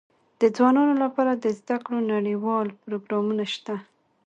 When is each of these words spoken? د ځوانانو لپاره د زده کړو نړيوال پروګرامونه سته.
د 0.41 0.41
ځوانانو 0.55 0.93
لپاره 1.03 1.31
د 1.35 1.45
زده 1.59 1.77
کړو 1.83 1.99
نړيوال 2.13 2.67
پروګرامونه 2.83 3.43
سته. 3.55 3.75